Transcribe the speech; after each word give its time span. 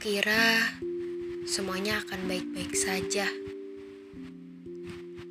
kira 0.00 0.64
semuanya 1.44 2.00
akan 2.00 2.24
baik-baik 2.24 2.72
saja. 2.72 3.28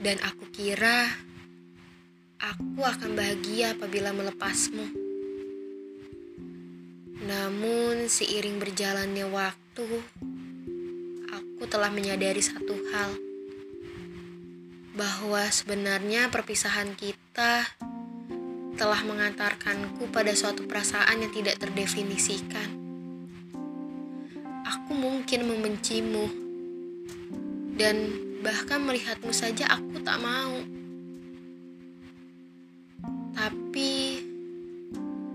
Dan 0.00 0.16
aku 0.24 0.48
kira 0.56 1.04
aku 2.40 2.80
akan 2.80 3.12
bahagia 3.12 3.76
apabila 3.76 4.16
melepasmu. 4.16 4.88
Namun 7.28 8.08
seiring 8.08 8.56
berjalannya 8.56 9.28
waktu, 9.28 9.88
aku 11.28 11.62
telah 11.68 11.92
menyadari 11.92 12.40
satu 12.40 12.72
hal. 12.88 13.20
Bahwa 14.96 15.44
sebenarnya 15.52 16.32
perpisahan 16.32 16.96
kita 16.96 17.68
telah 18.80 19.00
mengantarkanku 19.04 20.08
pada 20.08 20.32
suatu 20.32 20.64
perasaan 20.64 21.20
yang 21.20 21.32
tidak 21.36 21.60
terdefinisikan 21.60 22.83
aku 24.94 25.10
mungkin 25.10 25.50
membencimu 25.50 26.26
dan 27.74 28.14
bahkan 28.46 28.78
melihatmu 28.78 29.34
saja 29.34 29.66
aku 29.74 29.98
tak 30.06 30.22
mau. 30.22 30.54
Tapi 33.34 34.22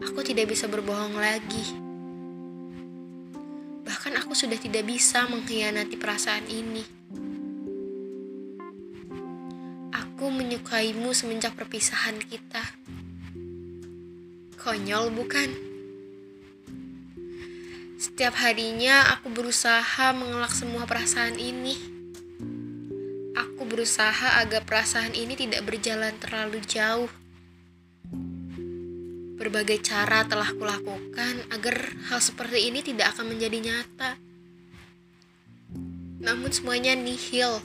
aku 0.00 0.24
tidak 0.24 0.48
bisa 0.56 0.72
berbohong 0.72 1.20
lagi. 1.20 1.68
Bahkan 3.84 4.24
aku 4.24 4.32
sudah 4.32 4.56
tidak 4.56 4.88
bisa 4.88 5.28
mengkhianati 5.28 6.00
perasaan 6.00 6.48
ini. 6.48 6.84
Aku 9.92 10.32
menyukaimu 10.32 11.12
semenjak 11.12 11.52
perpisahan 11.60 12.16
kita. 12.24 12.64
Konyol 14.56 15.12
bukan? 15.12 15.71
Setiap 18.12 18.44
harinya 18.44 19.08
aku 19.16 19.32
berusaha 19.32 20.12
mengelak 20.12 20.52
semua 20.52 20.84
perasaan 20.84 21.40
ini. 21.40 21.72
Aku 23.32 23.64
berusaha 23.64 24.36
agar 24.36 24.68
perasaan 24.68 25.16
ini 25.16 25.32
tidak 25.32 25.64
berjalan 25.64 26.12
terlalu 26.20 26.60
jauh. 26.60 27.08
Berbagai 29.40 29.80
cara 29.80 30.28
telah 30.28 30.52
kulakukan 30.52 31.40
agar 31.56 31.96
hal 32.12 32.20
seperti 32.20 32.68
ini 32.68 32.84
tidak 32.84 33.16
akan 33.16 33.32
menjadi 33.32 33.58
nyata. 33.64 34.20
Namun 36.20 36.52
semuanya 36.52 36.92
nihil. 36.92 37.64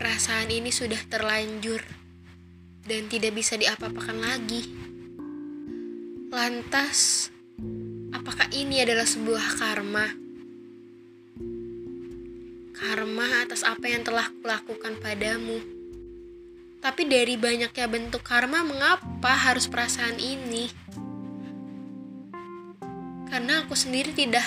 Perasaan 0.00 0.48
ini 0.48 0.72
sudah 0.72 1.04
terlanjur 1.12 1.84
dan 2.88 3.04
tidak 3.12 3.36
bisa 3.36 3.60
diapa-apakan 3.60 4.16
lagi. 4.16 4.64
Lantas, 6.32 7.28
Apakah 8.26 8.50
ini 8.50 8.82
adalah 8.82 9.06
sebuah 9.06 9.54
karma? 9.54 10.10
Karma 12.74 13.46
atas 13.46 13.62
apa 13.62 13.86
yang 13.86 14.02
telah 14.02 14.26
kulakukan 14.42 14.98
padamu. 14.98 15.62
Tapi 16.82 17.06
dari 17.06 17.38
banyaknya 17.38 17.86
bentuk 17.86 18.26
karma, 18.26 18.66
mengapa 18.66 19.30
harus 19.30 19.70
perasaan 19.70 20.18
ini? 20.18 20.66
Karena 23.30 23.62
aku 23.62 23.78
sendiri 23.78 24.10
tidak 24.10 24.42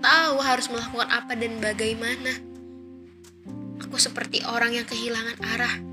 tahu 0.00 0.40
harus 0.40 0.72
melakukan 0.72 1.12
apa 1.12 1.36
dan 1.36 1.60
bagaimana. 1.60 2.40
Aku 3.84 4.00
seperti 4.00 4.48
orang 4.48 4.80
yang 4.80 4.88
kehilangan 4.88 5.36
arah. 5.44 5.89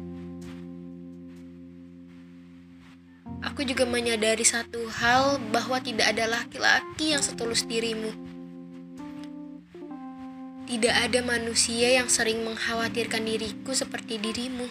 Aku 3.58 3.66
juga 3.66 3.90
menyadari 3.90 4.46
satu 4.46 4.86
hal 4.86 5.42
bahwa 5.50 5.82
tidak 5.82 6.14
ada 6.14 6.30
laki-laki 6.30 7.18
yang 7.18 7.26
setulus 7.26 7.66
dirimu. 7.66 8.14
Tidak 10.70 10.94
ada 10.94 11.26
manusia 11.26 11.90
yang 11.90 12.06
sering 12.06 12.46
mengkhawatirkan 12.46 13.26
diriku 13.26 13.74
seperti 13.74 14.22
dirimu. 14.22 14.70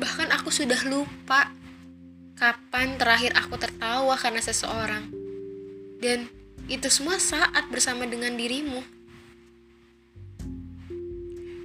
Bahkan 0.00 0.32
aku 0.32 0.48
sudah 0.48 0.80
lupa 0.88 1.52
kapan 2.40 2.96
terakhir 2.96 3.36
aku 3.36 3.60
tertawa 3.60 4.16
karena 4.16 4.40
seseorang. 4.40 5.12
Dan 6.00 6.32
itu 6.72 6.88
semua 6.88 7.20
saat 7.20 7.68
bersama 7.68 8.08
dengan 8.08 8.32
dirimu. 8.32 8.80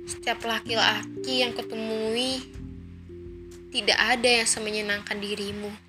Setiap 0.04 0.44
laki-laki 0.44 1.48
yang 1.48 1.56
kutemui 1.56 2.44
tidak 3.72 3.96
ada 3.96 4.44
yang 4.44 4.48
semenyenangkan 4.52 5.16
dirimu. 5.16 5.88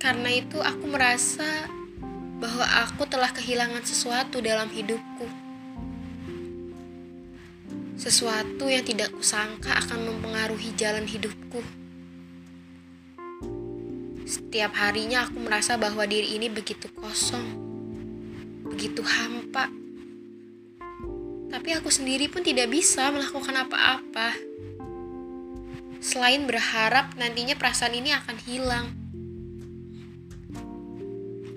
Karena 0.00 0.32
itu 0.32 0.56
aku 0.56 0.88
merasa 0.88 1.68
bahwa 2.40 2.64
aku 2.88 3.04
telah 3.04 3.28
kehilangan 3.36 3.84
sesuatu 3.84 4.40
dalam 4.40 4.72
hidupku. 4.72 5.28
Sesuatu 8.00 8.64
yang 8.72 8.80
tidak 8.80 9.12
kusangka 9.12 9.76
akan 9.76 10.08
mempengaruhi 10.08 10.72
jalan 10.72 11.04
hidupku. 11.04 11.60
Setiap 14.24 14.72
harinya 14.80 15.28
aku 15.28 15.36
merasa 15.36 15.76
bahwa 15.76 16.08
diri 16.08 16.32
ini 16.32 16.48
begitu 16.48 16.88
kosong, 16.96 17.44
begitu 18.72 19.04
hampa. 19.04 19.68
Tapi 21.52 21.68
aku 21.76 21.92
sendiri 21.92 22.32
pun 22.32 22.40
tidak 22.40 22.72
bisa 22.72 23.12
melakukan 23.12 23.68
apa-apa. 23.68 24.32
Selain 26.00 26.48
berharap 26.48 27.12
nantinya 27.20 27.52
perasaan 27.52 27.92
ini 28.00 28.16
akan 28.16 28.36
hilang. 28.48 28.86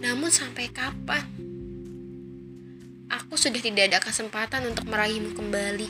Namun 0.03 0.27
sampai 0.27 0.67
kapan? 0.67 1.23
Aku 3.07 3.39
sudah 3.39 3.63
tidak 3.63 3.87
ada 3.87 3.99
kesempatan 4.03 4.67
untuk 4.67 4.83
meraihmu 4.91 5.31
kembali. 5.31 5.87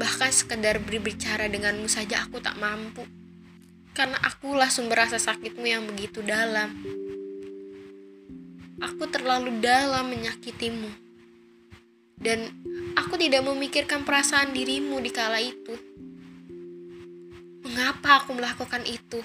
Bahkan 0.00 0.30
sekedar 0.32 0.80
berbicara 0.80 1.52
denganmu 1.52 1.84
saja 1.84 2.24
aku 2.24 2.40
tak 2.40 2.56
mampu. 2.56 3.04
Karena 3.92 4.16
akulah 4.24 4.72
sumber 4.72 5.04
rasa 5.04 5.20
sakitmu 5.20 5.68
yang 5.68 5.84
begitu 5.84 6.24
dalam. 6.24 6.72
Aku 8.80 9.04
terlalu 9.04 9.60
dalam 9.60 10.08
menyakitimu. 10.08 10.88
Dan 12.16 12.48
aku 12.96 13.20
tidak 13.20 13.44
memikirkan 13.44 14.00
perasaan 14.08 14.56
dirimu 14.56 14.96
di 15.04 15.12
kala 15.12 15.44
itu. 15.44 15.76
Mengapa 17.68 18.24
aku 18.24 18.32
melakukan 18.32 18.80
itu? 18.88 19.20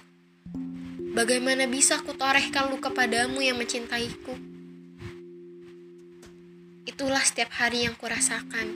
Bagaimana 1.20 1.68
bisa 1.68 2.00
aku 2.00 2.16
torehkan 2.16 2.72
luka 2.72 2.96
padamu 2.96 3.44
yang 3.44 3.60
mencintaiku? 3.60 4.40
Itulah 6.88 7.20
setiap 7.20 7.60
hari 7.60 7.84
yang 7.84 7.92
kurasakan. 8.00 8.72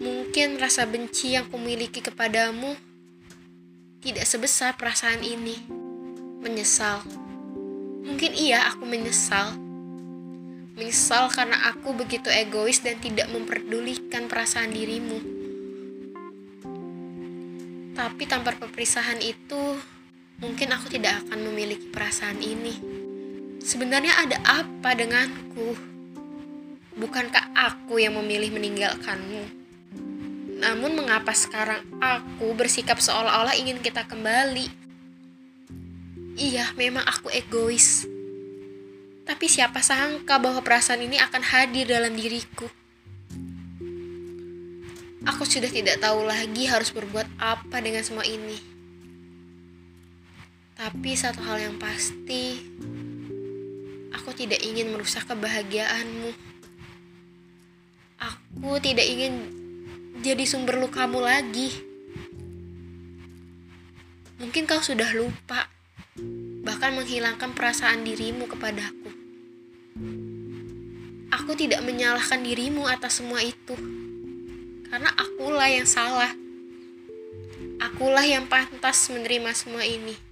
Mungkin 0.00 0.56
rasa 0.56 0.88
benci 0.88 1.36
yang 1.36 1.52
kumiliki 1.52 2.00
kepadamu 2.00 2.80
tidak 4.00 4.24
sebesar 4.24 4.72
perasaan 4.80 5.20
ini. 5.20 5.68
Menyesal. 6.40 7.04
Mungkin 8.08 8.32
iya 8.32 8.64
aku 8.72 8.88
menyesal. 8.88 9.52
Menyesal 10.80 11.28
karena 11.28 11.76
aku 11.76 11.92
begitu 11.92 12.32
egois 12.32 12.80
dan 12.80 12.96
tidak 13.04 13.28
memperdulikan 13.28 14.32
perasaan 14.32 14.72
dirimu. 14.72 15.20
Tapi 17.92 18.24
tanpa 18.24 18.56
perpisahan 18.56 19.20
itu, 19.20 19.92
mungkin 20.38 20.74
aku 20.74 20.90
tidak 20.90 21.22
akan 21.26 21.50
memiliki 21.50 21.86
perasaan 21.90 22.40
ini. 22.42 22.74
Sebenarnya 23.64 24.12
ada 24.20 24.38
apa 24.44 24.92
denganku? 24.92 25.74
Bukankah 26.94 27.50
aku 27.54 27.98
yang 27.98 28.14
memilih 28.18 28.54
meninggalkanmu? 28.54 29.64
Namun 30.62 30.94
mengapa 30.94 31.34
sekarang 31.34 31.82
aku 31.98 32.54
bersikap 32.54 33.02
seolah-olah 33.02 33.58
ingin 33.58 33.82
kita 33.82 34.06
kembali? 34.06 34.70
Iya, 36.34 36.74
memang 36.74 37.06
aku 37.06 37.30
egois. 37.30 38.06
Tapi 39.24 39.46
siapa 39.48 39.80
sangka 39.80 40.36
bahwa 40.36 40.60
perasaan 40.60 41.00
ini 41.00 41.16
akan 41.16 41.42
hadir 41.42 41.88
dalam 41.88 42.12
diriku? 42.12 42.68
Aku 45.24 45.48
sudah 45.48 45.72
tidak 45.72 46.04
tahu 46.04 46.28
lagi 46.28 46.68
harus 46.68 46.92
berbuat 46.92 47.40
apa 47.40 47.80
dengan 47.80 48.04
semua 48.04 48.28
ini. 48.28 48.60
Tapi 50.74 51.14
satu 51.14 51.38
hal 51.46 51.70
yang 51.70 51.78
pasti, 51.78 52.58
aku 54.10 54.34
tidak 54.34 54.58
ingin 54.58 54.90
merusak 54.90 55.22
kebahagiaanmu. 55.30 56.34
Aku 58.18 58.82
tidak 58.82 59.06
ingin 59.06 59.54
jadi 60.18 60.42
sumber 60.42 60.82
lukamu 60.82 61.22
lagi. 61.22 61.70
Mungkin 64.42 64.66
kau 64.66 64.82
sudah 64.82 65.14
lupa, 65.14 65.70
bahkan 66.66 66.98
menghilangkan 66.98 67.54
perasaan 67.54 68.02
dirimu 68.02 68.50
kepadaku. 68.50 69.14
Aku 71.38 71.54
tidak 71.54 71.86
menyalahkan 71.86 72.42
dirimu 72.42 72.90
atas 72.90 73.22
semua 73.22 73.38
itu, 73.46 73.78
karena 74.90 75.14
akulah 75.14 75.70
yang 75.70 75.86
salah. 75.86 76.34
Akulah 77.78 78.26
yang 78.26 78.50
pantas 78.50 79.06
menerima 79.06 79.54
semua 79.54 79.86
ini. 79.86 80.23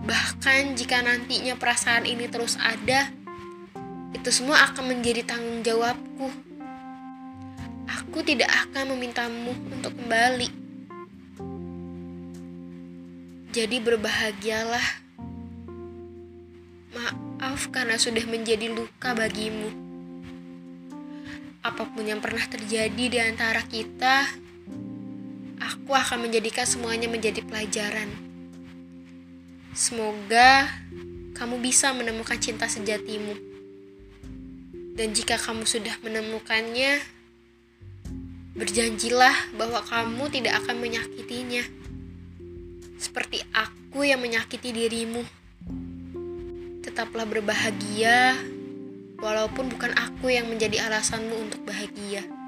Bahkan 0.00 0.80
jika 0.80 1.04
nantinya 1.04 1.60
perasaan 1.60 2.08
ini 2.08 2.24
terus 2.30 2.56
ada, 2.56 3.12
itu 4.16 4.30
semua 4.32 4.64
akan 4.68 4.96
menjadi 4.96 5.24
tanggung 5.24 5.60
jawabku. 5.60 6.28
Aku 7.90 8.24
tidak 8.24 8.48
akan 8.68 8.96
memintamu 8.96 9.52
untuk 9.70 9.92
kembali. 9.94 10.50
Jadi 13.50 13.76
berbahagialah. 13.82 14.86
Maaf 16.90 17.70
karena 17.70 17.98
sudah 17.98 18.22
menjadi 18.26 18.70
luka 18.70 19.14
bagimu. 19.14 19.70
Apa 21.60 21.84
pun 21.92 22.08
yang 22.08 22.24
pernah 22.24 22.46
terjadi 22.48 23.04
di 23.10 23.18
antara 23.20 23.60
kita, 23.66 24.24
aku 25.60 25.92
akan 25.92 26.30
menjadikan 26.30 26.64
semuanya 26.64 27.06
menjadi 27.10 27.44
pelajaran. 27.44 28.29
Semoga 29.70 30.66
kamu 31.38 31.62
bisa 31.62 31.94
menemukan 31.94 32.36
cinta 32.42 32.66
sejatimu. 32.66 33.38
Dan 34.98 35.14
jika 35.14 35.38
kamu 35.38 35.62
sudah 35.62 35.94
menemukannya, 36.02 36.98
berjanjilah 38.58 39.54
bahwa 39.54 39.80
kamu 39.86 40.26
tidak 40.34 40.58
akan 40.66 40.76
menyakitinya. 40.82 41.62
Seperti 42.98 43.46
aku 43.54 44.02
yang 44.02 44.18
menyakiti 44.18 44.74
dirimu. 44.74 45.22
Tetaplah 46.82 47.24
berbahagia, 47.30 48.36
walaupun 49.22 49.70
bukan 49.70 49.94
aku 49.94 50.34
yang 50.34 50.50
menjadi 50.50 50.90
alasanmu 50.90 51.36
untuk 51.46 51.62
bahagia. 51.62 52.39